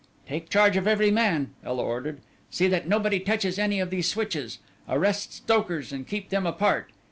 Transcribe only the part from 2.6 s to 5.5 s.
that nobody touches any of these switches. Arrest